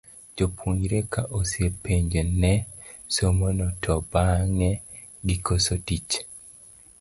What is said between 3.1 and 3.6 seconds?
somo